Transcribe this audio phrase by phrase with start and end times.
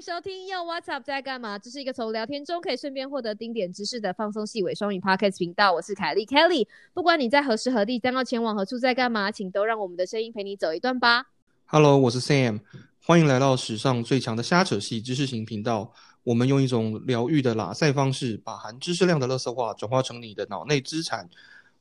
[0.00, 1.58] 收听又 What's Up 在干嘛？
[1.58, 5.74] 这是一个从聊天中可以顺便获得丁点知识的放松细尾双语 Podcast 频道。
[5.74, 6.66] 我是凯莉 Kelly。
[6.94, 11.26] 不管你在何时何地将要前往何处在干嘛，请都让我们的声音陪你走一段吧。
[11.66, 12.60] Hello，我是 Sam，
[13.04, 15.92] 欢迎来到史上最强的瞎扯系知识型频道。
[16.22, 21.28] 我们用一种疗愈的拉塞方式，把含知识量的垃圾话转化成你的脑内资产。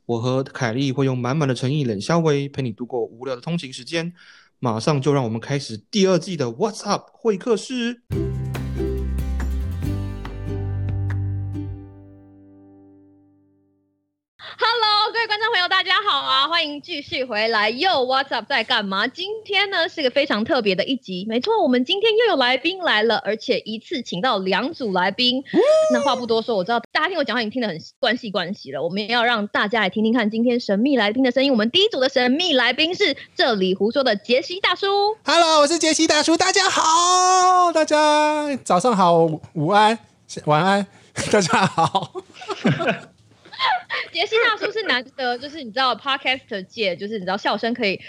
[0.06, 4.14] 我和凯莉会用满满的诚意、冷笑微陪你度过无聊的通勤时间。
[4.62, 8.04] 马上就让我们开始第二季的 What's Up 会客室。
[16.26, 16.48] 啊！
[16.48, 17.70] 欢迎继续回来。
[17.70, 19.08] 又 What's Up 在干嘛？
[19.08, 21.26] 今天呢是个非常特别的一集。
[21.28, 25.44] 没错，我们今天又有来宾来了，而且一次请到两组来宾。
[25.94, 28.82] 那话不多说，我知道大家听我讲话已经听得很关系关系了。
[28.82, 31.52] 我们也要让大家来听听看今天神秘来宾的声音。
[31.52, 34.88] 我们第一组的神秘来宾是这里胡说的杰西大叔。
[35.24, 39.98] Hello，我是杰西大叔，大家好，大家早上好，午安，
[40.46, 40.88] 晚安，
[41.32, 42.12] 大家好。
[44.12, 48.00] 杰西大叔是难得，就是你知道 podcast 界，就是你知道笑声可以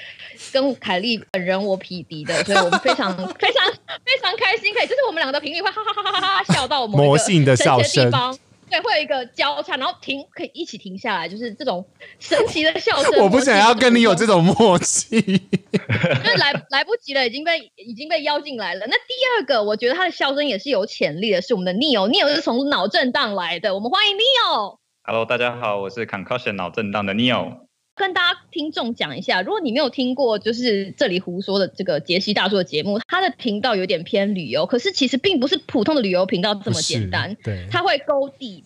[0.53, 3.73] 跟凯莉本人我匹敌的，所以我们非常 非常
[4.05, 8.37] 非常开心，可以就是我们两个的频率会哈哈哈哈哈哈笑到我们魔性的笑声地方。
[8.71, 11.85] 对，会有一个交叉，然后停，可以一起停下来，就是这种
[12.21, 13.21] 神奇的笑声。
[13.21, 15.19] 我不想要跟你有这种默契。
[15.21, 18.87] 就是来来不及了，已经被已经被邀进来了。
[18.87, 24.80] 那第二个，我觉得他的笑声也是有潜力的，是我们的 Neo，Neo 是从脑震荡来的，我们欢迎 Neo。
[25.03, 27.61] Hello，大家好，我是 Concussion 脑震荡的 Neo。
[27.97, 38.65] 跟大家听众讲一下，如果你没有听过，就是这里胡说的这个杰西大叔的节目，他的频道有点偏旅游，可是其实并不是普通的旅游频道这么简单，对，他会 go deep。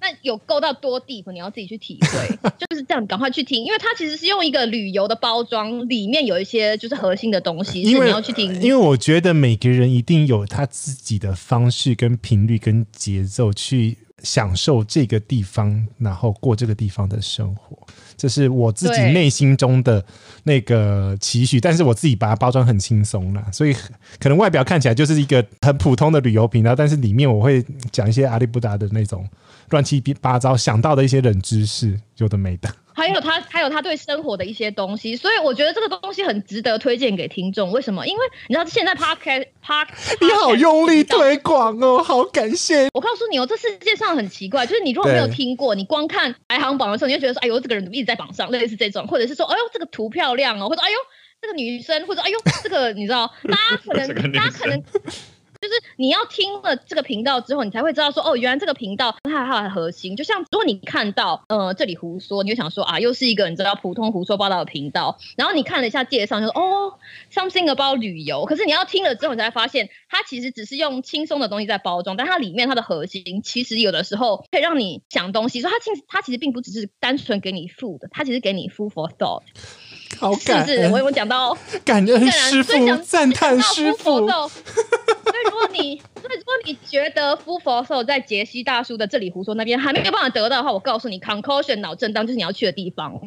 [0.00, 8.60] 那有够到多 deep，你要自己去体会，就是这样，赶快去听，因为它其实是用一个旅游的包装，里面有一些就是核心的东西，因为是你要去听。
[8.60, 17.78] 因为我觉得每个人一定有他自己的方式、跟频率、跟节奏去享受这个地方，然后过这个地方的生活，
[18.16, 20.04] 这是我自己内心中的
[20.42, 21.60] 那个期许。
[21.60, 23.72] 但是我自己把它包装很轻松啦，所以
[24.18, 29.28] 可能外表看起来就是一个很普通的旅游频道，但是里面我会讲一些阿里不达的那种
[29.70, 32.68] 乱七八糟想到的一些冷知识，有的没的。
[32.94, 37.72] 还有他，还有他对生活的一些东西，所以我觉得这个东西很值得推荐给听众。
[37.72, 38.06] 为什么？
[38.06, 39.88] 因为你知道现在 podcast park，
[40.20, 42.88] 你好用力推广哦，好感谢。
[42.94, 50.96] 我告诉你哦，这世界上很奇怪，就是你如果没有对听过，你光看排行榜的时候，你就觉得说，哎呦，这个人怎么一直在榜上，类似这种，或者是说，哎呦，这个图漂亮哦，或者哎呦，
[51.42, 54.82] 这个女生，或者哎呦，这个你知道，大家可能 大家可能。
[55.64, 66.98] 就是你要听了这个频道之后，你才会知道说，哦，原来这个频道它它的核心，就像如果你看到，呃，这里胡说，你就想说啊，又是一个你知道普通胡说八道的频道，然后你看了一下介绍，就说哦
[67.32, 79.42] ，something about 旅游，可是你要听了之后，你才发现它其实只是用轻松的东西在包装，但它里面它的核心其实有的时候可以让你想东西，说它其实它其实并不只是单纯给你 food，它其实给你 food for thought，
[80.18, 80.78] 好是不是？
[80.88, 81.56] 我有没有讲到？
[81.84, 84.26] 感恩师傅，最想赞叹师傅。
[84.26, 84.50] 所
[85.32, 93.20] 以如果你，所以如果你觉得夫佛寿在杰西大叔的这里胡说那边还没有办法得到的话，我告诉你，concussion 脑震荡就是你要去的地方。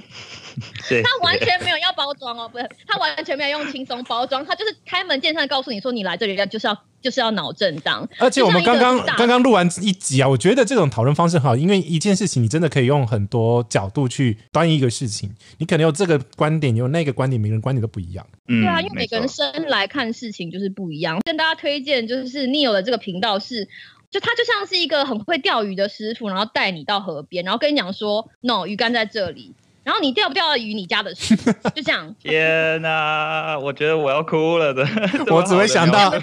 [1.03, 8.07] 他完全没有要包装哦，不是，他完全没有用轻松包装，他就是开门见山地告诉你说，你来这里要就是要就是要脑震荡。
[8.19, 18.25] 而且我们刚刚刚刚录完一集啊，我觉得这种讨论方式很好，因为一件事情你真的可以用很多角度去端一个事情，你可能有这个观点，有那个观点，每个人观点都不一样。
[18.47, 21.19] 嗯对啊，因为每个人生来看事情就是不一样。
[21.25, 23.67] 跟大家推荐就是 Neo 的这个频道是，
[24.09, 29.53] 就他就像是一个很会钓鱼的师傅，然后带你到河边，然后跟你讲说，no，鱼竿在这里，
[29.87, 31.33] 然后你钓不钓到鱼你家的事，
[31.73, 32.13] 就这样。
[32.21, 34.85] 天哪、我觉得我要哭了的。
[34.85, 36.13] 这 我只会想到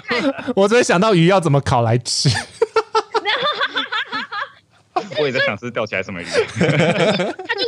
[0.55, 2.29] 我只会想到鱼要怎么烤来吃。
[5.17, 6.25] 我也在想是钓起来什么鱼。
[6.25, 7.64] 他就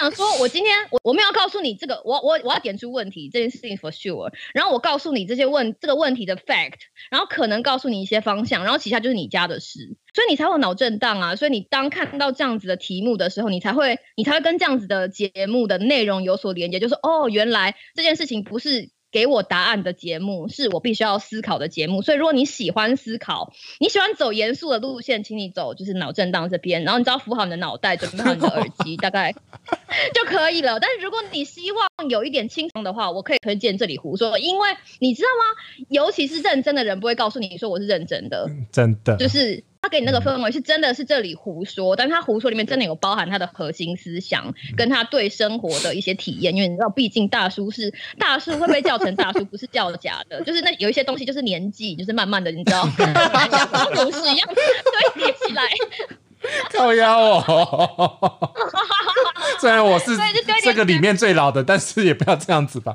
[0.00, 6.78] 想说，我今天我我没有告诉你这个，我我我要点出问题这件事情 for sure，然后我告诉你这些问这个问题的 fact，
[7.10, 11.36] 然后可能告诉你一些方向，然后其他就是你家的事，所以你才会脑震荡啊。
[11.36, 18.90] 所以你当看到这样子的题目的时候，你才会你才会跟这样子的节目的内容有所连接，就是哦，原来这件事情不是。
[19.12, 29.34] 给我答案的节目是我必须要思考的节目，所以如果你喜欢思考，你喜欢走严肃的路线，请你走就是脑震荡这边，然后你只要扶好你的脑袋，准备好你的耳机，大概
[30.14, 30.78] 就可以了。
[30.78, 34.68] 但是如果你希望有一点轻松的话，我可以推荐这里胡说，因为
[34.98, 35.86] 你知道吗？
[35.88, 46.54] 尤其是认真的人不会告诉你说我是认真的，真的，就是他给你那个氛围是真的是这里胡说，但是他胡说里面真的有包含他的核心思想，跟他对生活的一些体验。
[46.54, 52.86] 因为你知道，毕竟大叔是大叔会被叫成大叔，不是叫假的，就是那有一些东西就是年纪，就是慢慢的，你知道，
[53.50, 54.48] 像古史一样
[55.14, 55.62] 堆叠起来。
[56.72, 58.52] 靠腰哦，
[59.60, 60.16] 虽然我是
[60.62, 62.94] 这个里面最老的，但是也不要这样子吧。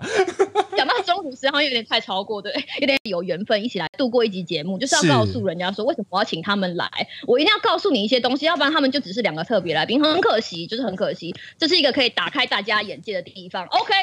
[1.36, 6.90] 讲到中古时好像有点太超过，对，有点有缘分一起来度过一集节目，就是要告诉人家说为什么我要请他们来，
[7.28, 13.66] 我一定要告诉你一些东西，要不然他们就只是两个特别来宾，很可惜，就是很可惜，这是一个可以打开大家眼界的地方。
[13.66, 13.94] OK，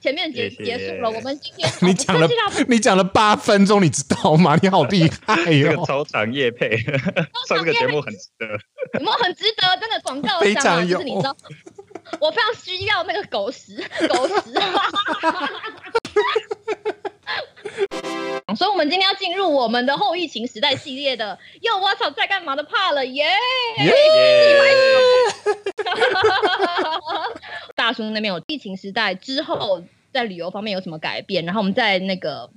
[0.00, 2.28] 前面结结束了，我们今天 你讲了
[2.68, 4.58] 你讲了八分钟，你知道吗？
[4.62, 6.76] 你好厉害哟、 这个超长夜配，
[7.48, 8.46] 上这个节目很值得。
[8.94, 9.76] 有没有很值得？
[9.80, 11.36] 真的广告非常有就是你知道，
[12.20, 14.34] 我非常需要那个狗屎，狗屎。
[18.56, 23.24] 所以，我们今天要进入我们的后疫情时代系列的 “又，我操，在干嘛的怕了耶”
[23.84, 23.94] 耶
[27.74, 29.82] 大叔那边有疫情时代之后，
[30.12, 31.44] 在旅游方面有什么改变？
[31.46, 32.50] 然后我们在那个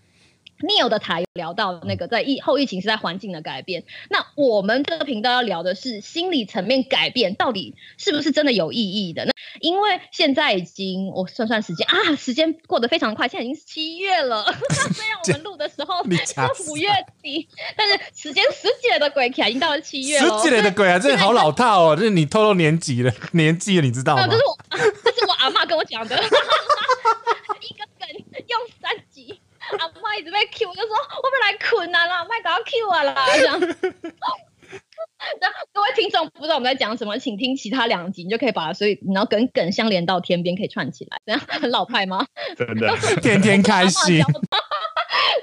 [0.62, 3.84] Neil 的台有聊到那个在疫后疫情时代环境的改变。
[4.10, 9.26] 那我们这个频道要聊的是心理层面改变到底是不是真的有意义的？
[9.26, 9.32] 那
[9.62, 14.46] 因为现在已经我算算时间啊，时间过得非常快，现在已经是七月了。
[14.94, 16.04] 虽然我们录的时候
[16.56, 16.90] 是五月
[17.22, 20.42] 底，但是时间十几年的鬼卡已经到了七月十了。
[20.42, 21.96] 几年的鬼啊，真的好老套哦！
[21.96, 24.38] 就是你透露年纪了，年纪了，你知道吗，这？
[24.38, 24.58] 是我，
[25.04, 28.08] 这是我 阿妈跟我讲的，一个梗
[28.48, 29.40] 用三集，
[29.80, 33.60] 阿妈一直被 Q，我就说我本来困啊啦，麦搞 Q 我啦， 这样。
[35.40, 42.26] 那各位听众不知道我们在讲什么，请听其他两集，你就可以把所以然后跟梗相连到天边，可以串起来，这样很老派吗？
[42.58, 44.22] 真的， 天天开心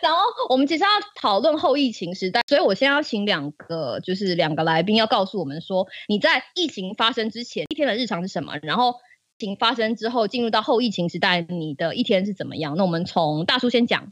[0.02, 8.96] 然后我们其实要讨论后疫情时代，所以我现在要请两个，就是两个来宾要告诉我们说，你在疫情发生之前一天的日常是什么，然后疫
[9.44, 12.76] 情发生之后进入到后疫情时代，你的一天是怎么样？
[12.76, 14.02] 那我们从大叔先讲。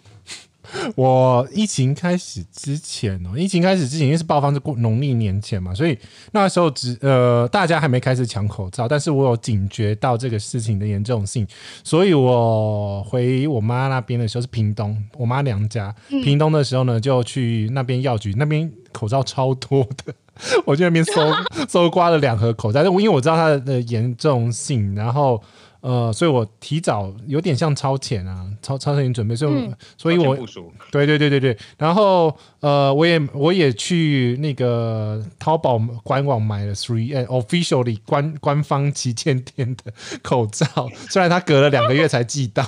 [0.95, 5.99] 我疫情开始之前哦，疫情开始之前因为是爆发是过农历年前嘛，所以
[6.33, 11.47] 那时候只呃大家还没开始抢口罩，但是我有警觉到这个事情的严重性，
[11.83, 20.15] 所以我回我妈那边的时候是屏东，我妈娘家屏东的时候呢，就去那边药局，那边口罩超多的。
[20.65, 21.33] 我去那边搜
[21.69, 25.43] 搜刮了两盒口罩，但我因为我知道它的严重性，然后
[25.81, 30.37] 呃，所以我提早有点像超前啊，超超前准备，所以所以我
[30.91, 40.67] 对对对对对，然后呃，我也我也去那个淘宝官网买了 three N officially 官官方旗舰店的口罩，
[41.09, 42.65] 虽然它隔了两个月才寄到。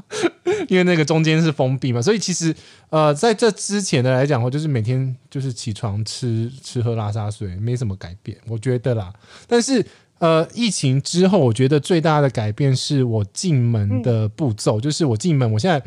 [0.68, 2.54] 因为那个中间是封闭嘛，所以其实
[2.90, 9.12] 呃，在这之前的来讲，我就是每天就是起床吃吃喝拉撒睡，没什么改变，我觉得啦。
[9.46, 9.84] 但是
[10.18, 15.82] 呃，疫情之后，我觉得最大的改变是我进门的步骤， 就是我进门，我现在。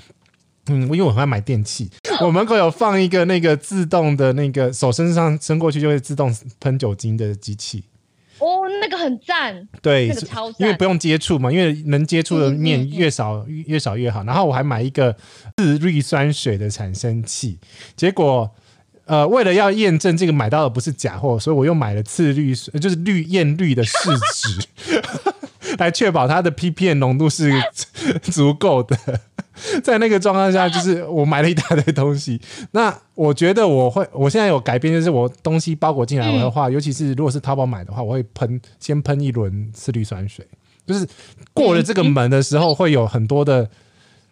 [0.67, 1.89] 嗯，因为我很爱买电器，
[2.21, 7.83] 我门口有放一个那个自动的那个手伸上伸过去就会自动喷酒精的机器，
[8.41, 10.61] 哦，那个很赞，对，那个超赞。
[10.61, 14.23] 因为不用接触嘛，因为能接触的面嗯越少、越越少越好。
[14.23, 15.15] 然后我还买一个
[15.57, 17.59] 次氯酸水的产生器，
[17.95, 18.49] 结果
[19.05, 23.91] 呃，为了要验证这个买到的不是假货，所以我又买了次氯水，就是氯验氯的试
[24.33, 24.67] 纸，
[25.77, 27.51] 来确保它的 ppm 浓度是
[28.23, 28.97] 足够的。
[29.83, 32.41] 在那个状况下，就是我买了一大堆东西。
[32.71, 40.47] 那我觉得我会，我现在有改变，就是我东西包裹进来的话，尤其是如果是淘宝买的话，我会喷先喷一轮次氯酸水，
[40.87, 41.07] 就是
[41.53, 43.69] 过了这个门的时候，会有很多的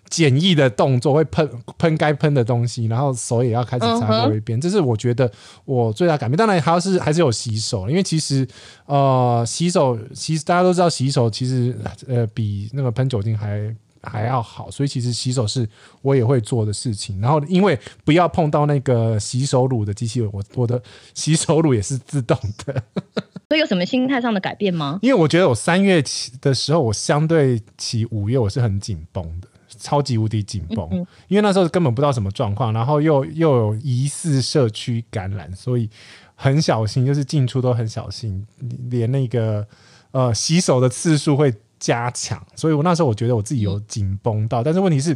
[0.10, 4.60] 简易的动作，会喷喷该喷的东西，然后手也要开始擦过一遍。
[4.60, 5.32] 这是我觉得
[5.66, 6.38] 我最大改变。
[6.38, 8.48] 当然还要是还是有洗手，因为其实
[8.86, 13.76] 呃洗手其实大家都知道洗手其实呃比那个喷酒精还。
[14.02, 15.68] 还要好，所以其实洗手是
[16.02, 17.20] 我也会做的事情。
[17.20, 20.82] 然后因为不要碰到那个洗手乳的机器，我我的
[21.14, 22.82] 洗手乳也是自动的。
[23.50, 25.00] 所以有什么心态上的改变吗？
[25.02, 29.49] 因为我觉得我三月起的时候，我相对起五月我是很紧绷的，
[29.80, 30.88] 超级无敌紧绷。
[30.92, 35.90] 嗯因为那时候根本不知道什么状况，然后又又有疑似社区感染，所以
[36.36, 38.46] 很小心，就是进出都很小心，
[38.90, 39.66] 连那个
[40.12, 41.54] 呃洗手的次数会。
[41.82, 45.16] 加强，所以我那时候我觉得我自己有紧绷到，但是问题是，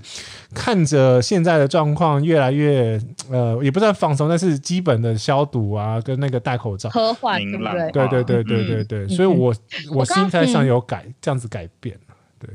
[0.56, 2.98] 看着现在的状况越来越
[3.30, 7.92] 呃，也不算放松，但是基本的消毒啊，跟那个戴口罩，科幻对不对？
[7.92, 9.54] 对对对对对对，所以我
[9.92, 12.50] 我心态上有改这样子改变了，对，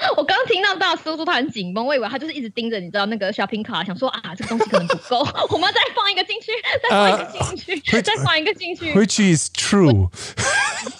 [0.16, 5.18] 我刚听到大叔说他很紧绷，我以为他就是一直盯着你知道那个 shopping 卡，想说啊这个东西可能不够，
[5.50, 6.52] 我们要再放一个进去，
[6.82, 8.92] 再放一个进去，再放一个进去。
[8.94, 10.08] Which is true？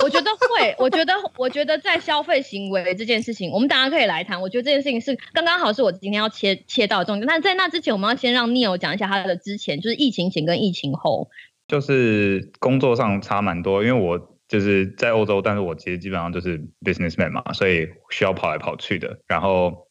[0.01, 4.41] 我觉得会， 我觉得我觉得在消费行为这件事情，我们大家可以来谈。
[4.41, 7.27] 我觉得这件事情是刚刚好是我今天要切切到的重点。
[7.27, 11.29] 但在那之前，我们要先让 Neil 讲一下他的之前，就是疫情前跟疫情后。
[11.69, 19.17] 就是工作上差蛮多，因为我就是在欧洲，但是我其实基本上就是 businessman 嘛，所以需要跑来跑去的。
[19.29, 19.87] 然后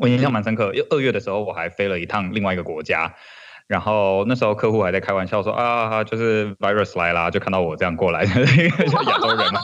[0.00, 3.14] 我印象蛮深刻，因为二月的时候我还飞了一趟另外一个国家，
[3.68, 8.66] 然后那时候客户还在开玩笑说啊，就是 virus 来啦，就看到我这样过来， 因为
[9.06, 9.60] 亚洲人嘛。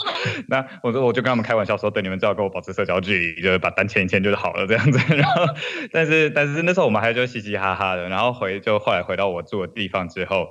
[0.47, 5.17] 那我说我就跟他们开玩笑说，对，你们最好跟我保持社交距离，就是把单签一签就是好了这样子。
[5.17, 5.47] 然后，
[5.91, 10.47] 但是但是那时候我们还就嘻嘻哈哈的，然后回就后来回到我住的地方之后。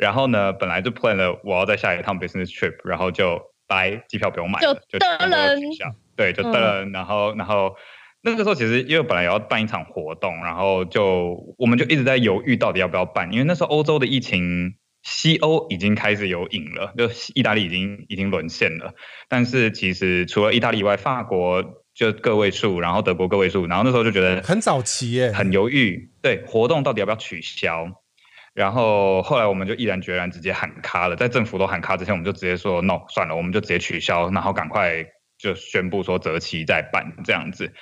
[0.00, 5.54] 然后呢，本来就 plan 了我要在下一趟 business trip，然后就拜机票不用买了，就登了。
[6.16, 6.84] 对，就登了。
[6.86, 7.76] 然后，然后
[8.22, 18.94] 那个时候其实因为本来也要办一场活动，然后就我们就一直在犹豫到底要不要办，因为那时候欧洲的疫情，西欧已经开始有影了， 就意大利已经已经沦陷了。
[19.28, 21.62] 但是其实除了意大利以外，法国
[21.94, 27.86] 就个位数，然后德国个位数，然后那时候就觉得很早期耶，很犹豫，对活动到底要不要取消。
[28.60, 35.02] 然后后来我们就毅然决然直接喊卡了，在政府都喊卡之前，我们就直接说 no 算了，我们就直接取消，然后赶快
[35.38, 37.72] 就宣布说择期再办这样子。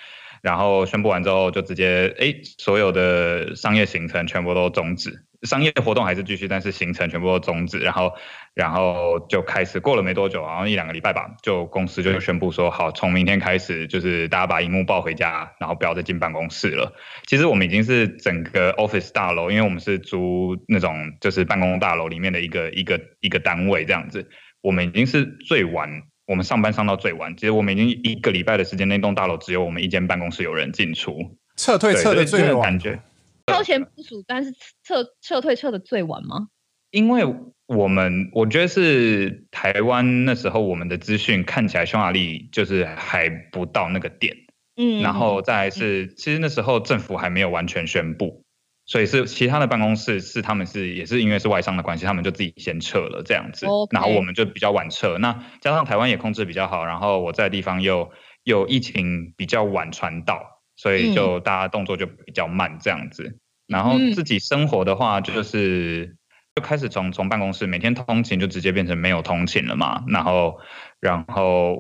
[0.43, 7.79] 然后宣布完之后，就直接哎，所有的商业行程全部都终止，商业活动还是继续，但是行程全部都终止。
[7.79, 8.13] 然后，
[8.55, 16.93] 然后就开始过了没多久，好像一两个礼拜吧，就公司就宣布说，好，从明天开始，就是大家把荧幕抱回家，然后不要再进办公室了。
[17.27, 24.29] 其实我们已经是整个 office 大楼，因为我们是租那种就是办公大楼里面的一个一个一个单位这样子，
[24.61, 26.03] 我们已经是最晚。
[26.29, 33.01] 我们上班上到最晚，其实我们已经一个礼拜的时间，那栋大楼只有我们一间办公室有人进出，撤退撤的最晚，感觉
[33.47, 34.53] 超前部署，但是
[34.85, 36.49] 撤撤退撤的最晚吗？
[36.91, 37.25] 因为
[37.67, 44.37] 我们我觉得是台湾那时候我们的资讯看起来匈牙利就是还不到那个点，
[44.77, 48.45] 嗯，然后再是其实那时候政府还没有完全宣布。
[48.89, 55.19] 所以是其他的办公室是他们是也是因为是外商的关系，他们就自己先撤了这样子，然后我们就比较晚撤。
[55.19, 58.11] 那加上台湾也控制比较好，然后我在的地方又
[58.45, 63.39] 又疫情比较晚传到，所以就大家动作就比较慢这样子。
[63.67, 66.17] 然后自己生活的话，就是
[66.59, 70.03] 就开始从从办公室每天通勤就直接变成没有通勤了嘛。
[70.09, 70.59] 然后
[71.01, 71.75] 然后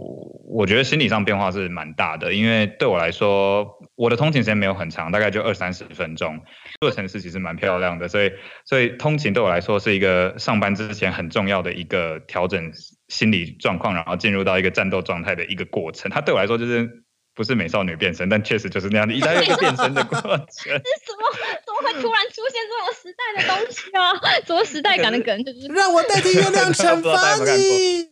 [0.46, 3.66] 我觉得心理上变化是蛮大的，因为对我来说，
[3.96, 6.40] 我的通勤时间没有很长，大概就二三十分钟。
[6.80, 8.30] 这个城市其实蛮漂亮的，所以
[8.64, 12.70] 所以通勤对我来说是一个上班之前很重要的一个调整
[13.08, 16.08] 心理状况，然后进入到一个战斗状态的一个过程。
[16.10, 17.02] 它对我来说就是
[17.38, 20.28] 不是美少女变身，但确实就是那样的 一代一个变身的过程。
[20.50, 21.22] 这是什么？
[21.64, 24.10] 怎么会突然出现这种时代的东西啊？
[24.44, 25.44] 什么时代感的梗？
[25.44, 28.08] 就是让我代替月亮惩罚你，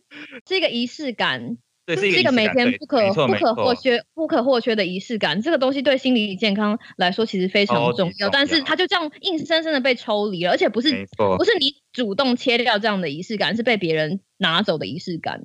[0.47, 1.57] 是一个仪式感。
[1.85, 5.41] 对，是一个每天不可不可或缺、不可或缺的仪式感。
[5.41, 11.05] 这个东西对心理健康来说其实非常重要，但是它就这样硬生生的被抽离了，而且不是
[11.37, 15.41] 不是你主动切掉这样的仪式感，是被别人拿走的仪式感。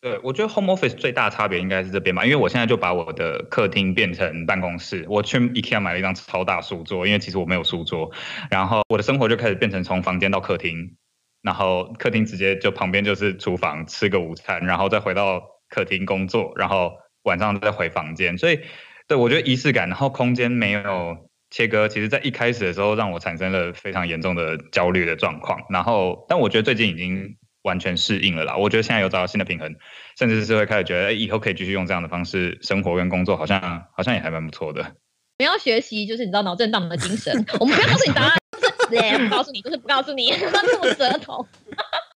[0.00, 8.10] 对，我觉得 home office 最大差别应该是这边吧，因为我现在就把我的客厅变成办公室，我去 IKEA 买了一张超大书桌，因为其实我没有书桌，
[8.50, 10.96] 然后我的生活就开始变成从房间到客厅，
[11.42, 15.42] 然后客厅直接就旁边就是厨房，吃个午餐，然后再回到。
[15.70, 18.58] 客厅工作，然后晚上再回房间，所以
[19.06, 25.60] 对我觉得仪式感，然后空间没有切割，其实在一开始的时候让我产生了非常严重的焦虑的状况。
[25.68, 28.56] 然后，但我觉得最近已经完全适应了啦。
[28.56, 29.74] 我觉得现在有找到新的平衡，
[30.18, 34.94] 甚至是会开始觉得，哎，以后可以继续用这样的方式生活跟工作，好像好像也还蛮不错的。
[35.38, 37.32] 你要学习，就是你知道脑震荡的精神。
[37.60, 38.38] 我们不要告诉你答案
[38.90, 41.46] 就是，不告诉你，就是不告诉你， 吐舌头。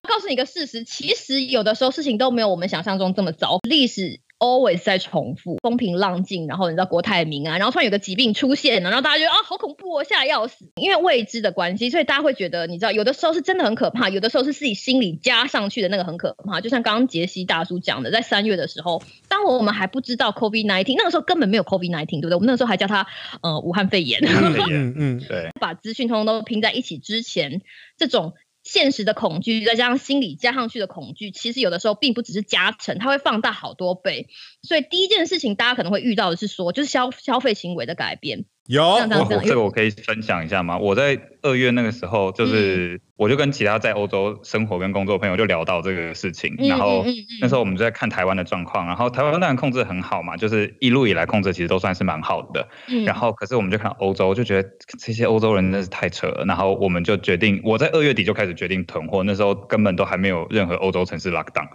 [0.08, 3.58] 告诉你一个事实，其实有的时候事情都没有我们想象中这么糟。
[3.68, 10.68] 历史 always 在重复，风平浪静，然后你知道国泰民安，然后突然有个疾病出现了，然后大家觉得啊好恐怖哦，吓得要死。
[10.76, 16.60] 因为未知的关系，所以大家会觉得，你知道有的时候是真的很可怕，有的时候是自己心里加上去的那个很可怕。
[16.60, 22.34] 就像刚刚杰西大叔讲的，在三月的时候，当我们还不知道 COVID nineteen，那个时候根本没有 COVID nineteen，对不对？
[22.34, 23.06] 我们那个时候还叫它
[23.42, 24.20] 呃武汉肺炎。
[24.24, 25.50] 嗯 嗯，对。
[25.60, 27.60] 把资讯通通都拼在一起之前，
[27.98, 28.32] 这种。
[28.72, 34.28] 现实的恐惧，再加上心理加上去的恐惧，其实有的时候并不只是加成，它会放大好多倍。
[34.62, 38.44] 所以第一件事情，大家可能会遇到的是说，就是消消费行为的改变。
[38.70, 38.98] 有，
[39.42, 40.78] 这个我可以分享一下吗？
[40.78, 47.04] 我在二月那个时候，就是我就跟其他在欧洲生活跟工作朋友就聊到这个事情，然后
[47.40, 52.68] 那时候我们就在看台湾的状况，然后台湾当然控制很好嘛，就是一路以来控制其实都算是蛮好的，
[53.04, 61.66] 然后可是我们就看欧洲，就觉得这些欧洲人真的是太扯了，然后我们就决定，我在二月底就开始决定囤货，那时候根本都还没有任何欧洲城市 lock down，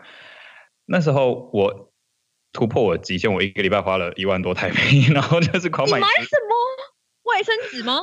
[0.85, 1.91] 那时候我
[2.55, 5.99] 突破我极限，我一个礼拜花了一万多台币， 然后就是狂买。
[5.99, 6.55] 买什么？
[7.25, 7.99] 卫生纸吗？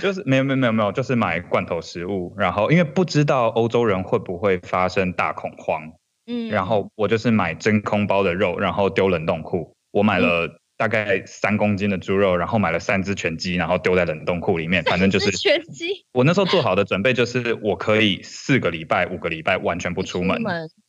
[0.00, 2.32] 就是没有没有没有没有，就是买罐头食物。
[2.38, 5.90] 然后因为不知道欧洲人会不会发生大恐慌，
[6.28, 9.74] 嗯，然后我就是买真空包的肉，然后丢冷冻库。
[9.90, 14.84] 我买了大概三公斤的猪肉，然后买了三只全鸡，然后丢在冷冻库里面。
[14.84, 16.04] 反正就是全鸡。
[16.12, 20.40] 我那时候做好的准备就是我可以四个礼拜、五个礼拜完全不出门，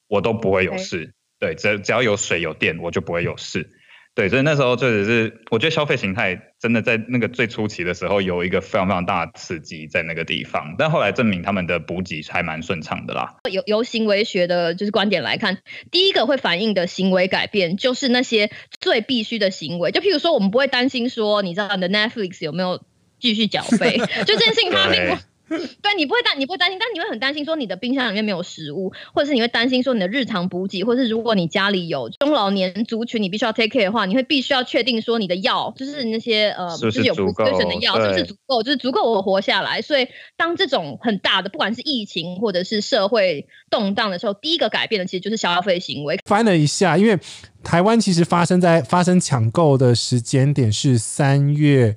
[0.07, 1.13] 我都不会有事。
[1.39, 3.69] 对，只只要有水有电，我就不会有事。
[4.15, 13.35] 对，所以那时候确实是，我觉得消费形态真的在那个最初期的时候有一个非常非常大的刺激在那个地方，但后来证明他们的补给还蛮顺畅的啦。
[13.51, 15.59] 由由行为学的就是观点来看，
[15.91, 18.49] 第一个会反映的行为改变就是那些
[18.81, 22.81] 最必须的行为，就譬如说我们不会担心说，你知道你的 Netflix 有没有
[23.19, 25.19] 继续缴费， 就这件事情发生过。
[25.81, 39.81] 对，你不会担，你不会担心，但你会很担心说你的冰箱里面没有食物，或者是你会担心说你的日常补给，或者是如果你家里有中老年族群，你必须要 take care 的话，你会必须要确定说你的药，就是那些呃，就是有足够的药是不是足够，就是足够我活下来。
[39.81, 46.19] 所以当这种很大的，不管是疫情或者是社会动荡的时候，第一个改变的其实就是消费行为。
[46.25, 47.17] 翻了一下，因为
[47.63, 51.95] 台湾其实发生在发生抢购的时间点是三月。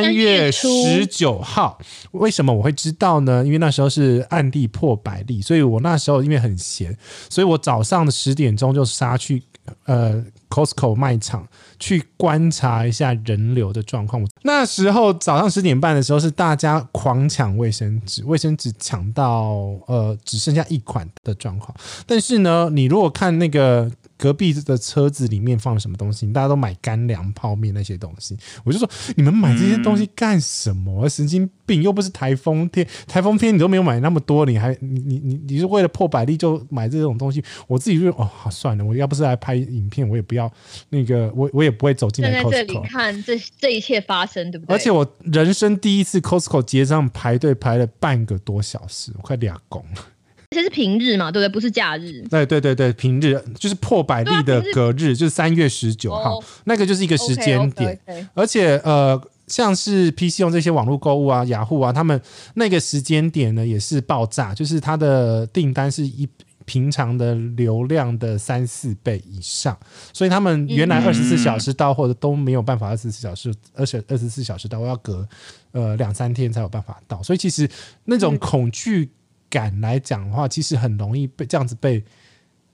[0.00, 1.76] 三月十九号，
[2.12, 3.44] 为什么我会知道呢？
[3.44, 6.96] 因为那时候是案例破百例，所以我那时候因为很闲，
[7.28, 9.42] 所以我早上的十点钟就杀去
[9.86, 11.44] 呃 Costco 卖场
[11.80, 14.24] 去观察一下人流的状况。
[14.42, 19.50] 那时候早上十点半的时候是大家狂抢卫生纸，卫生纸抢到
[19.88, 21.76] 呃只剩下一款的状况。
[22.06, 23.90] 但是呢，你如果看那个。
[24.18, 26.26] 隔壁的车子里面放了什么东西？
[26.32, 28.36] 大家都买干粮、泡面那些东西。
[28.64, 31.08] 我就说，你们买这些东西干什么？
[31.08, 31.82] 神经病！
[31.82, 37.42] 又不是台风天，台风天你都没有买那么多，你还你你你你是为了破百利就买这种东西？
[37.68, 40.52] 我自己就哦，算了，我要不是来拍影片，我也不要
[40.88, 44.74] 那个，我我也不会走进来 Costco 这里看这这一切发生，对不对？
[44.74, 50.02] 而且我人生第一次 Costco 结账排队排了半个多小时，我快俩拱了。
[50.50, 51.52] 这是平日嘛，对不对？
[51.52, 52.22] 不是假日。
[52.30, 58.00] 对对对对，平日就是破百例的隔日，就是三月十九号，那个就是一个时间点。
[58.32, 62.18] 而且呃，像是 PC 用这些网络购物啊、雅虎啊，他们
[62.54, 66.26] 那个时间点呢也是爆炸，就是它的订单是一
[66.64, 69.78] 平常的流量的三四倍以上，
[70.14, 75.28] 所以他们原来二十四小时到货的都没有办法二十四小时，而且二十四小时到要隔
[75.72, 77.68] 呃两三天才有办法到，所以其实
[78.06, 79.10] 那种恐惧。
[79.50, 82.04] 感来讲的话，其实很容易被这样子被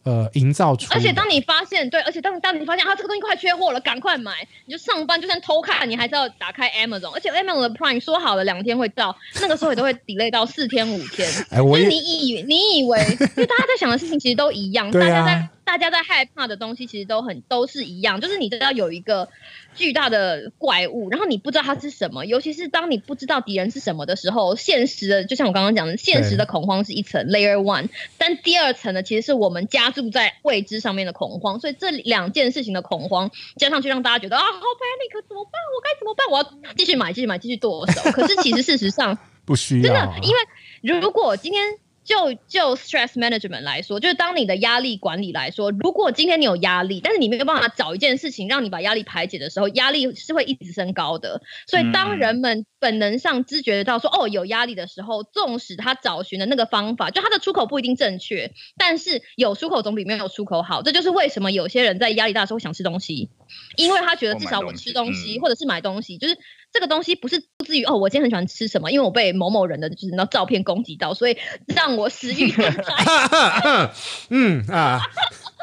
[0.05, 0.93] 呃营造出。
[0.93, 4.33] 而且当你发现对，而且当当你发现啊这个东西快缺货了，赶快买，
[4.67, 7.11] 你就上班就算偷看，你还是要打开 Amazon。
[7.15, 11.29] 而且 Amazon 的 Prime 说好了两天会到，那个时候也都会 delay 到四天五天。
[11.51, 19.29] 哎，我你以你以为，因为大家在想的事情其实都一样，大家在大家在害怕的东西其实都很都是一样，就是你知道有一个。
[19.77, 35.53] 巨大的怪物，然后你不知道它是什么，尤其是当你不知道敌人是什么的时候，现实的就像我刚刚讲的，现实的恐慌是一层 layer one，但第二层呢，其实是我们加注在未知上面的恐慌，所以这两件事情的恐慌加上去，让大家觉得啊，好 panic，怎么办？
[35.75, 36.29] 我该怎么办？
[36.31, 38.13] 我要继续买，继续买，继续剁手。
[38.13, 41.81] 可是其实事实上不需要，真的，因为如果今天。
[42.05, 51.41] 就就 stress management 来说，就是当你的压力管理来说，如果今天你有压力，但是你没有办法找一件事情让你把压力排解的时候，压力是会一直升高的。
[51.67, 60.83] 所以当人们本能上知觉到说哦有压力的时候，纵使他找寻的那个方法，就他的出口不一定正确，但是有出口总比没有出口好。
[60.83, 63.31] 这就是为什么有些人在压力大的时候想吃东西，
[63.77, 66.37] 因为他觉得至少我吃东西或者是买东西，就是。
[66.75, 71.39] 这个东西不是出自于哦，我今天很喜欢吃什么，因为我被某某人的就是那照片攻击到，所以
[71.69, 73.91] 让我食欲更 开。
[74.29, 75.01] 嗯啊，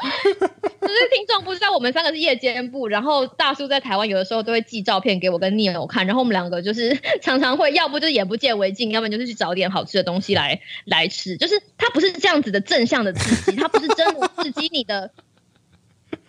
[0.24, 15.10] 只是听众不知道我们三个是夜间部，然后大叔在台湾有的时候都会寄照片给我跟聂友看，然后我们两个就是常常会要不就是眼不见为净，要不然就是去找点好吃的东西来来吃，就是它不是这样子的正向的刺激，它不是真的刺激你的。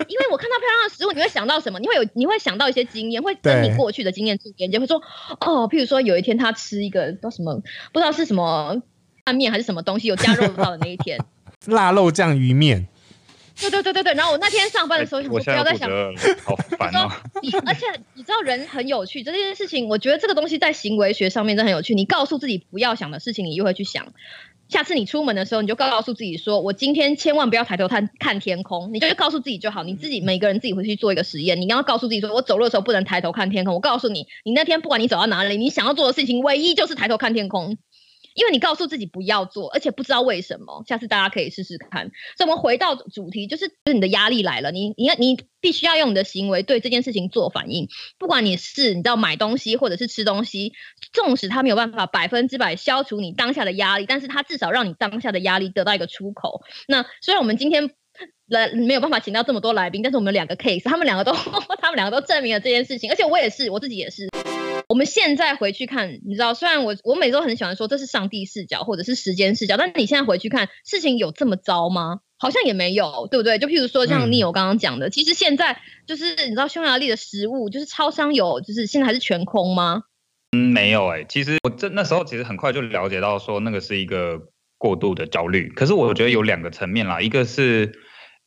[0.08, 1.79] 因为我看到漂亮的食物，你会想到什么？
[1.79, 5.01] 你会有，你会想到一些经验，会跟你过去的经验做连接，会说，
[5.39, 8.82] 哦，譬如说有一天他吃一个叫什么，不知道是什么
[9.23, 11.19] 拌面还是什么东西，有加肉到的那一天，
[11.67, 12.88] 腊肉酱鱼面。
[13.62, 14.13] 对对对对对。
[14.15, 15.88] 然后我那天上班的时候，我不要再想，
[16.43, 17.08] 好烦哦。
[17.67, 21.93] 而且你知道人很有趣，这件事情，我觉得这个东西在行为学上面真的很有趣。
[21.93, 24.12] 你告诉自己不要想的事情，你又会去想。
[24.73, 29.83] 下次你出门的时候，你就告诉自己说：“我今天千万不要抬头看看天空。”你就告诉自己就好。
[29.83, 31.62] 你自己每个人自己回去做一个实验。
[31.62, 37.77] 你要告诉自己说：“我走路的时候不能抬头看天空。”我告诉你，你那天不管你走到哪里，你想要做的事情唯一就是抬头看天空。
[38.36, 42.12] 因为你告诉自己不要做，而且不知道为什么，下次大家可以试试看。
[42.38, 47.88] 所以，我们回到主题，就是你的压力来了，你你你必须要用你的行为对这件事情做反应。
[48.17, 50.74] 不管你是你知道买东西或者是吃东西，
[51.12, 56.62] 纵使它没有办法百分之百消除你当下的压力，但是它至少让你当下的压力得到一个出口。
[56.88, 57.91] 那虽然我们今天
[58.48, 61.34] 来没有办法请到这么多来宾，但是我们两个 case，他们两个都
[61.82, 64.28] 他们两个都证明了这件事情，而且我也是我自己也是。
[64.89, 72.19] 我们现在回去看，你知道，虽然我我每周很喜欢说这是上帝视角或者是时间视角，但是你现在回去看，事情有这么糟吗？
[72.38, 73.58] 好像也没有，对不对？
[73.58, 80.04] 就譬如说像你有刚刚讲的，其实现在就是你知道匈牙利的食物，就是超商有，就是现在还是全空吗？
[80.52, 84.39] 嗯，没有哎，其实我这那时候其实很快就了解到说那个是一个
[84.78, 87.93] 过度的焦虑，可是我觉得有两个层面啦，一个是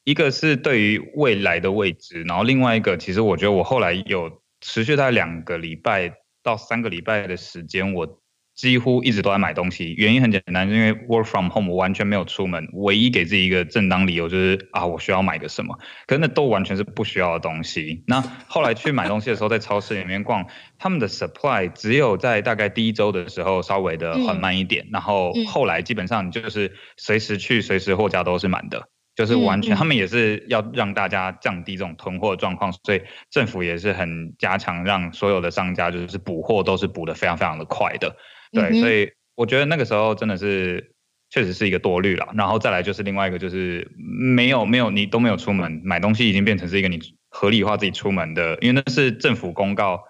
[0.04, 6.12] 一个是对于未来的未知，然后另外一个其实我觉得我后来有持续在两个礼拜。
[6.46, 8.20] 到三个礼拜的时间，我
[8.54, 9.92] 几乎一直都在买东西。
[9.98, 12.68] 原因很简单，因为 work from home，我完全没有出门。
[12.72, 15.76] 唯一给自己一个正当理由就是啊，我需要买个什么。
[16.06, 18.04] 可是那都完全是不需要的东西。
[18.06, 20.46] 那后来去买东西的时候，在超市里面逛，
[20.78, 28.88] 他们的 supply 只有在大概第一周的时候稍微的缓慢一点，然后后来基本上就是随时去，随时货架都是满的。
[29.16, 33.00] 就是完全，他们也是要让大家降低这种囤货状况，所以
[33.30, 38.14] 政府也是很加强，让所有的商家就是补货都是补的非常非常的快的。
[38.52, 40.92] 对，所以我觉得那个时候真的是
[41.30, 42.28] 确实是一个多虑了。
[42.34, 47.00] 然后再来就是另外一个就是没有没有你都没有出门买东西，已经变成是一个你
[47.30, 50.02] 合理化自己出门的，因为那是政府公告。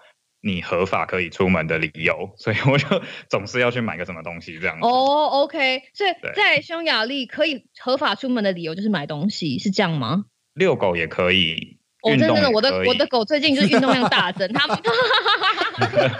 [0.47, 4.87] 你合法可以出门的理由， 所以我就总是要去买个什么东西这样子。
[4.87, 10.23] 哦，OK，所以在匈牙利可以合法出门的理由就是买东西，是这样吗？
[10.53, 11.77] 遛狗也可以。
[12.03, 14.79] 哦，真的，我的我的狗最近就是运动量大增， 它。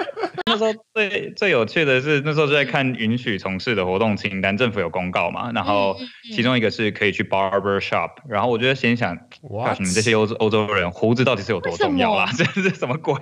[0.50, 5.98] 那时候最最有趣的是，那时候就在看允许从事的活动清单，政府有公告嘛，然后
[6.36, 12.30] 其中一个是可以去 barber shop，然后我觉得先想，哇，你们这些欧洲欧洲人胡子到底是有多重要啊？
[12.38, 13.14] 这是什么鬼？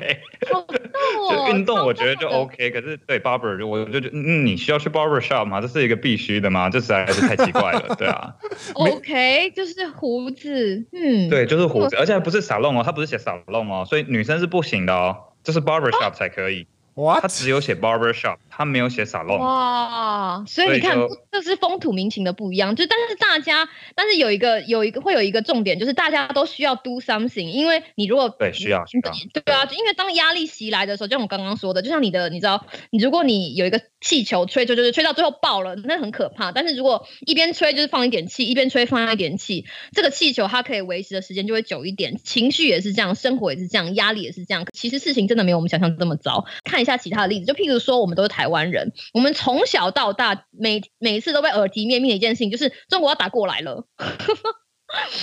[1.29, 5.61] 就运动我觉得就 OK，可是对 barber 我就觉得，嗯，你需要去 barber shop 吗？
[5.61, 6.69] 这是一个必须的吗？
[6.69, 8.33] 这实在是太奇怪了，对啊。
[8.75, 16.67] OK，就是胡子，嗯，对，就是胡子，而且还不是沙龙哦，它不是写沙龙哦，所以女生是不行的哦，这是 barber shop 才可以。
[16.95, 19.37] 哇，他只有写 barber shop，他没有写 salon。
[19.37, 20.97] 哇，所以你看，
[21.29, 22.73] 这是风土民情的不一样。
[22.73, 28.85] 就但是大家，但是有一个有一个会有一个重点，就是大家都需要 do something，因为你如果对需要
[29.33, 36.53] 对啊，因为当压力袭来的时候，就像我刚刚说的，就像你的，你知道，你如果你有一个气球吹吹吹吹吹到最后爆了，那很可怕。
[36.53, 42.17] 但是如果一边吹就是放一点气，一边吹放一点气，这个气球它可以维持的时间就会久一点。
[42.23, 44.65] 情绪也是这样，生活也是这样，压力也是这样。
[44.71, 46.45] 其实事情真的没有我们想象这么糟。
[46.63, 46.85] 看。
[46.85, 53.85] 一下其他的例子，就譬如说，我们都是台湾人，我们从小到大，每每一次都被耳提面命的一件事情，就是中国要打过来了。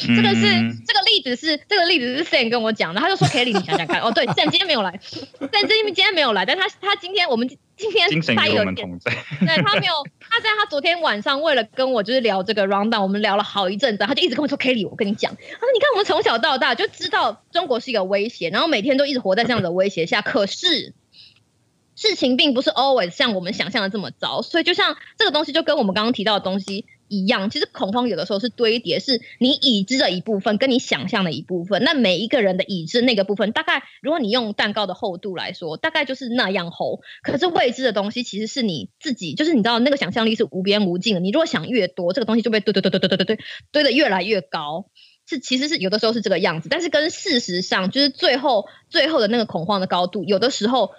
[0.04, 0.42] 这个是
[0.84, 4.98] 这个例子是这个例子是 Sam 跟我讲的，他就说 Kelly，你想想看，哦，对，Sam 今天没有来
[5.38, 20.92] ，Sam 今天没有来，但他他今天我们今天他有对他没有，他在他昨天晚上为了跟我就是聊这个 round，我们聊了好一阵子，他就一直跟我说 Kelly，我跟你讲，他说你看我们从小到大就知道中国是一个威胁，然后每天都一直活在这样的威胁下，可是。
[22.02, 31.84] 事情并不是 always 像我们想象的这么糟，所以就像这个东西就跟我们刚刚提到的东西一样，其实恐慌有的时候是堆叠，是你已知的一部分跟你想象的一部分。
[31.84, 37.00] 那每一个人的已知那个部分，大概如果你用蛋糕的厚度来说，大概就是那样厚。
[37.22, 41.20] 可是未知的东西其实是你自己，就是你知道那个想象力是无边无尽的。
[41.20, 43.38] 你如果想越多，这个东西就被堆堆堆堆堆堆堆堆
[43.70, 44.86] 堆的越来越高。
[45.24, 50.90] 是其实是有的时候是这个样子，但是跟事实上就是最后最后的那个恐慌的高度，有的时候。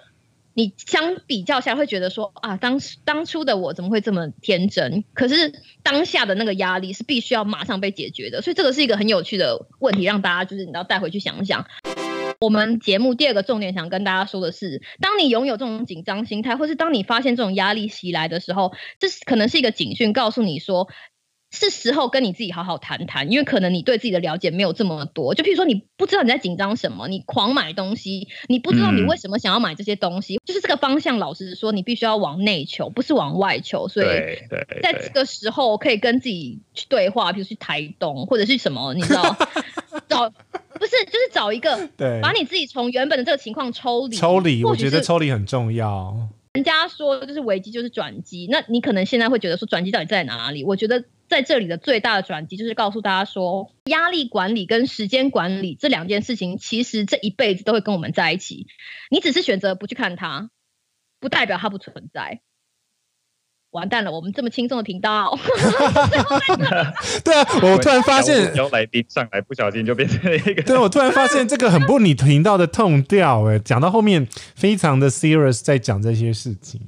[0.54, 5.04] 你相比较下会觉得说啊，当当初的我怎么会这么天真？
[5.12, 11.66] 可是当下的那个压力是必须要马上被解决的，所以这个是一个很有趣的问题，让大家就是你要带回去想想。
[12.40, 20.88] 我们节目第二个重点想跟大家说的是，当你拥有这种紧张心态，或是当你发现这种压力袭来的时候，这是可能是一个警讯，告诉你说。
[21.54, 25.34] 是时候跟你自己好好谈谈，因为可能你对自己的了解没有这么多。
[25.34, 31.18] 就譬如说，你不知道你在紧张什么，你狂买东西，你不知道你为什么想要买这些东西，就是这个方向。
[31.18, 33.86] 老实说，你必须要往内求，不是往外求。
[33.86, 34.06] 所以，
[34.82, 39.22] 在这个时候可以跟自己去对话，比如去台东或者是什么，你知道，
[40.08, 44.16] 找不是就是找一个， 对，把你自己从原本的这个情况抽离。
[44.16, 46.16] 抽离，我觉得抽离很重要。
[46.54, 50.62] 人家说就是危机就是转机，那你可能现在会觉得说转机到底在哪里？
[50.62, 51.02] 我觉得
[51.34, 58.68] 在这里的最大的转机就是告诉大家说，压力管理跟时间管理这两件事情，其实这一辈子都会跟我们在一起。
[59.10, 60.50] 你只是选择不去看它，
[61.18, 62.40] 不代表它不存在。
[63.74, 65.36] 完蛋了，我们这么轻松的频道。
[67.24, 70.62] 对啊，我突然发现邀来宾上来不小心就变成一个。
[70.64, 76.80] 对，我突然发现这个很不你频道的痛调哎，讲到后面非常的 serious 在讲这些事情，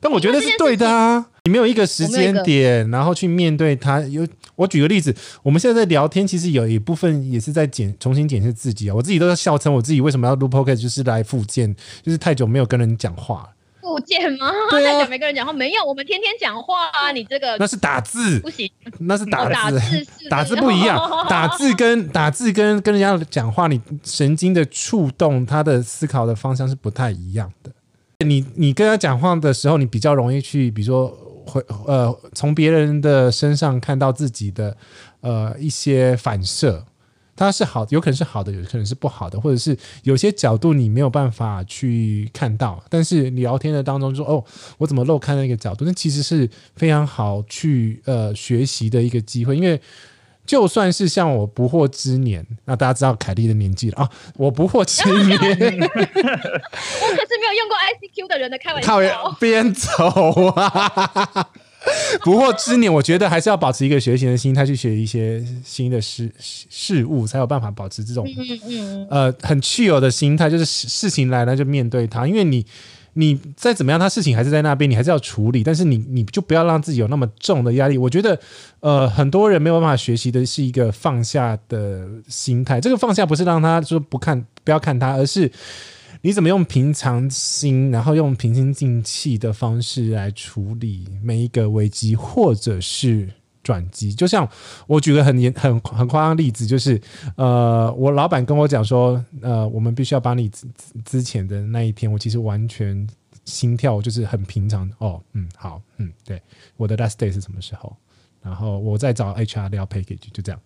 [0.00, 1.26] 但我觉得是对的啊。
[1.46, 4.00] 你没有一个时间点，然后去面对它。
[4.00, 4.26] 有
[4.56, 8.94] 我举个例子，我们现在在聊天，其实有一部分也是在检重新检视自己啊。
[8.94, 13.46] 我自己都在笑称我自己为什么要录 podcast，就是来复健，就是太久没有跟人讲话。
[13.84, 14.50] 不见吗？
[14.70, 17.12] 太久没跟人讲话，没有，我们天天讲话啊！
[17.12, 18.68] 你这个那是打字，不行，
[19.00, 19.78] 那是打字，
[20.30, 27.70] 打字不一样， 打字跟打字跟跟人家讲话，你神经的触动，他的思考的方向是不太一样的。
[28.24, 31.08] 你你跟他讲话的时候，你比较容易去，比如说
[31.46, 34.74] 会呃，从别人的身上看到自己的
[35.20, 36.84] 呃一些反射。
[37.36, 42.82] 它是好，有可能是好的，有可能是不好的，或者是有些角度你没有办法去看到。
[42.88, 44.44] 但是聊天的当中说：“哦，
[44.78, 49.56] 我怎么漏看那个角度？”那其实是非常好去呃学习的一个机会。
[49.56, 49.80] 因为
[50.46, 61.48] 就算是像我不惑之年，那大家知道凯莉的年纪了啊，我不惑之年， 我可是没有用过 ICQ 的人的开玩笑， 边走啊。
[62.24, 68.26] 不惑之年，我觉得还是要保持一个学习的心态，去学一些新的事事物，才有办法保持这种
[69.10, 70.48] 呃很去有的心态。
[70.48, 72.64] 就是事情来了就面对它，因为你
[73.14, 75.62] 你再怎么样，他事情还是在那边，你还是要处理。
[75.62, 77.98] 但是你你就不要让自己有那么重的压力。
[77.98, 78.38] 我觉得
[78.80, 82.80] 呃很多人没有办法学习的是一个放下的心态。
[82.80, 85.50] 这个放下不是让他说不看不要看他，而是。
[86.24, 93.28] 你怎么用平常心，然后用平心静气的方式来处理每一个危机，或者是
[93.62, 94.10] 转机？
[94.14, 94.48] 就像
[94.86, 96.98] 我举个很严、很很夸张的例子，就是
[97.36, 100.66] 呃，我老板跟我讲说，呃，我们必须要把你之
[101.04, 103.06] 之前的那一天，我其实完全
[103.44, 106.40] 心跳就是很平常哦，嗯，好，嗯，对，
[106.78, 107.94] 我的 last day 是什么时候？
[108.40, 110.58] 然后我再找 HR 聊 package，就这样。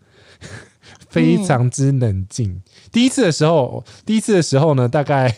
[1.09, 2.61] 非常之冷静。
[2.93, 5.35] 第一次的时候，第一次的时候呢，大概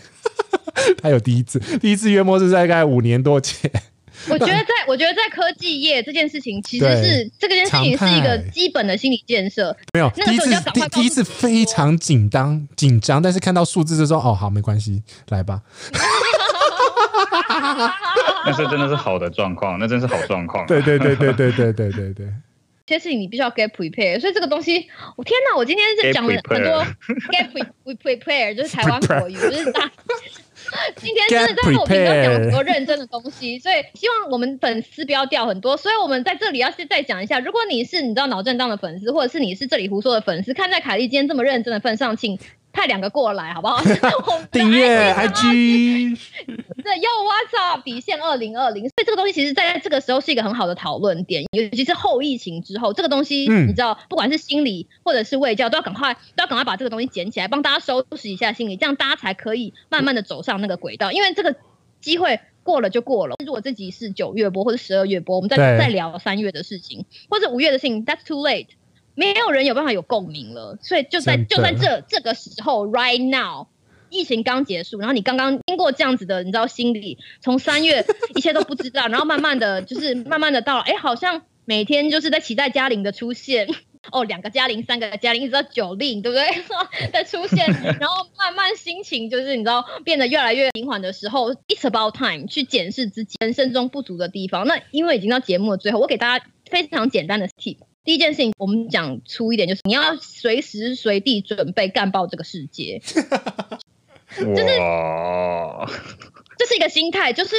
[1.02, 3.70] 还有第一次，第一次约莫是在大概五年多前。
[4.28, 9.74] 我觉得，在 我觉得在科技业这件事情，其实是这个件事情是一个基本的心理建设。
[9.94, 15.62] 没有，第一次第第一次非常紧张紧张，但是看到数字就说：“哦，好，没关系，来吧。
[18.44, 20.66] ”那是真的是好的状况，那真是好状况。
[20.66, 22.28] 对对对对对对对对对。
[22.90, 24.84] 这些事情你必须要 get prepare，所以这个东西，
[25.16, 25.56] 我天哪！
[25.56, 26.84] 我今天是讲了很多
[27.30, 29.88] get prepare，就是台湾 国语，就是大。
[30.96, 35.76] 今天真的在我频道讲了很多认真的东西，所以希望我们粉丝不要掉很多。
[35.76, 42.36] 所以我们在这里要是再讲一下，如果你是你知道脑震荡的粉丝，或者是你是这里胡说的粉丝，看在凯莉今天这么认真的份上，请。
[42.80, 43.82] 派两个过来好不好？
[44.50, 47.82] 订阅 IG，这又 What's up？
[47.84, 61.12] 底线二零二零，所以这个东西其实在这个时候是一个很好的讨论点，尤其是后疫情之后，这个东西你知道，不管是心理或者是卫教，都要赶快都要赶快把这个东西捡起来，帮大家收拾一下心理，这样大家才可以慢慢的走上那个轨道。
[61.12, 61.54] 因为这个
[62.00, 63.36] 机会过了就过了。
[63.44, 68.68] 如果这集是九月播或者十二月播，我们再再聊三月的事情，或者五月的事情，That's too late。
[69.20, 73.66] 没有人有办法有共鸣了，所以就在就在这这个时候，right now，
[74.08, 78.02] 疫情刚结束，然后你刚刚经过这样子的，你知道心理从三月
[78.34, 83.68] 一切都不知道，然后慢慢的就是慢慢的到了，哎，好像每天就是在期待嘉玲的出现，
[84.10, 86.48] 哦，两个嘉玲，三个嘉玲，一直到九令，对不对？
[87.12, 87.66] 的出现，
[88.00, 94.66] 然后慢慢心情就是你知道变得越来越平缓的时候，it's about time 去检视自己人生中不足的地方。
[94.66, 97.76] 那因为已经到节目的最后，我给大家非常简单的 tip。
[98.10, 102.98] 第一件事情，我们讲粗一点，就是你要随时随地准备干爆这个世界。
[102.98, 104.66] 就是
[106.58, 107.54] 这是一个心态，就是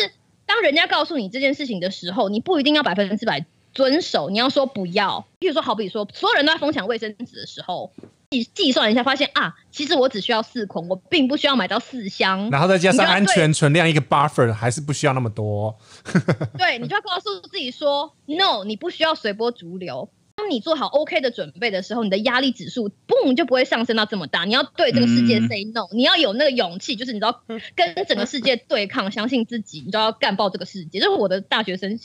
[0.46, 5.26] 当人家告诉你这件事情的时候，你不一定要百分之百遵守，你要说不要。
[5.40, 7.94] 比如说，好比说，所有人都在疯抢卫生纸的时候，
[8.32, 15.74] 计计算一下，发现啊，其实我只需要四捆，我并不需要买到四箱，然后再加上安全存量一个 buffer，还是不需要那么多。
[16.60, 20.10] 对，你就要告诉自己说，no，你不需要随波逐流。
[20.50, 24.46] 你做好 OK 的准备的时候，你的压力指数嘣就不会上升到这么大。
[24.46, 27.44] 你要对这个世界 say no，你要有那个勇气，就是你知道
[27.76, 31.00] 跟整个世界对抗，相信自己，你就要干爆这个世界。
[31.00, 32.00] 就是我的大学生，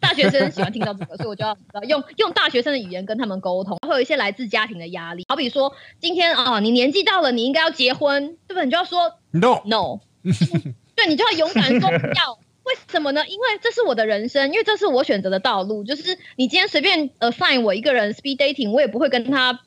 [0.00, 1.56] 大学生喜欢听到这个，所以我就要
[1.88, 3.78] 用用大学生的语言跟他们沟通。
[3.86, 8.64] 会有一些来自家庭的压力，好比说今天啊，你年纪到了，你应该要结婚，对不对？
[8.64, 10.00] 你就要说 no no，
[10.94, 12.38] 对你就要勇敢说不要。
[12.64, 13.26] 为什么呢？
[13.26, 15.82] 因为这是我的人生，因为这是我选择的道路。
[15.84, 19.58] 就是你今天随便 assign 我一个人 speed dating，我也不会跟他。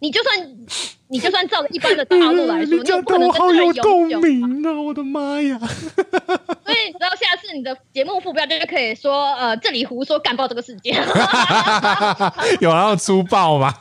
[0.00, 0.56] 你就算
[1.10, 4.80] 你就算照着一般的道路来说， 你讲的我好有共鸣啊！
[4.80, 5.58] 我的妈呀！
[6.64, 10.92] 所以，然后下次你的节目副标就可以说：呃，这里胡说干爆这个世界。
[12.60, 13.74] 有那么粗暴吗？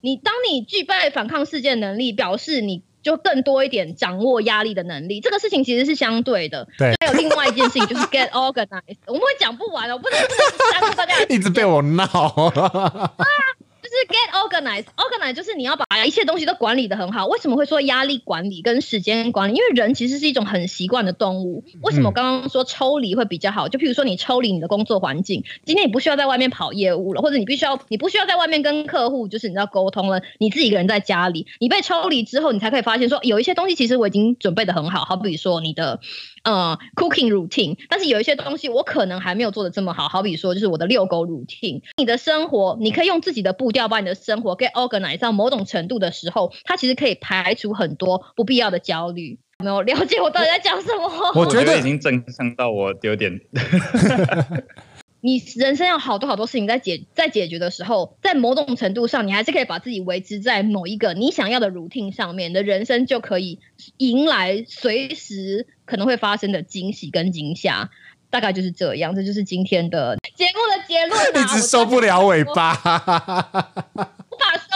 [0.00, 2.82] 你当你具备反抗世界能力，表示你。
[3.02, 6.66] 就更多一点掌握压力的能力，这个事情其实是相对的。
[6.78, 12.06] 对，还有另外一件事情就是 get organized，我们会讲不完的，我不能不能大家 一直被我闹。
[12.08, 13.59] 就 是
[14.06, 17.26] get organized，organized 就是你要把一切东西都管理的很好。
[17.26, 19.54] 为什么会说压力管理跟时间管理？
[19.54, 21.64] 因为人其实是一种很习惯的动物。
[21.82, 23.68] 为什么我刚刚说抽离会比较好？
[23.68, 36.00] 就譬如说你抽离你的工作环境，今天你不需要在外面跑业务了，或者你必须要你不需要在外面跟客户就是你知道沟通了，你自己一个人在家里，你被抽离之后，你才可以发现说有一些东西其实我已经准备的很好，好比说你的。
[36.42, 41.82] 呃，cooking routine，但是有一些东西我可能还没有做的这么好，好比说就是我的遛狗 routine。
[41.98, 49.38] 你的生活，你可以用自己的步调把你的生活 get organize 到某种程度的时候，它其实可以排除很多不必要的焦虑。
[49.58, 51.10] 没有了解我到底在讲什么？
[51.36, 53.38] 我觉得已经震撼到我有点。
[55.22, 63.58] 你人生有好多好多事情在解在解决的时候，在某种程度上，你还是可以把自己维持在某一个你想要的 routine 上面，你的人生就可以
[63.98, 67.90] 迎来随时可能会发生的惊喜跟惊吓。
[68.30, 71.20] 大概就是这样，这就是今天的节目的结论。
[71.44, 72.72] 一直收不了尾巴。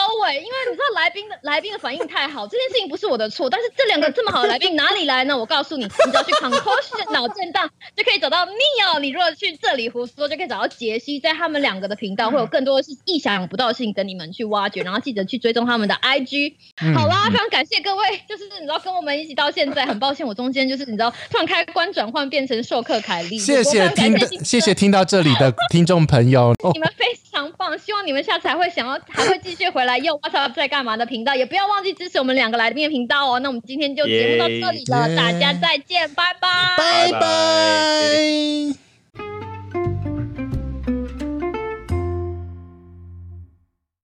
[0.04, 3.48] 收尾，因为你知道来宾的来宾的反应太好，这件事情不是我的错。
[3.48, 5.36] 但是这两个这么好的来宾哪里来呢？
[5.36, 9.00] 我告诉你，你只要去 concussion 脑震荡就可以找到 Neil。
[9.00, 14.82] 你如果去这里胡说，就可以找到杰西，在他们两个的频道会有更多的是意想不到的事情等你们去挖掘。
[14.82, 16.52] 然后记得去追踪他们的 IG。
[16.94, 23.38] 好啦，非常感谢各位，就是你知道跟我们一起到现在，很抱歉我中间就是你知道突然开关转换变成授课凯莉。
[23.38, 29.54] 谢谢听谢谢听到这里的听众朋友，你们非常棒，希望你们下次还会想要还会继。
[29.54, 33.38] 续回来又 What's up 在干嘛的频道，也不要忘记支持我们两个来宾的频道哦。
[33.38, 38.93] 那我们今天就节目到这里了，大家再见，拜拜，拜拜。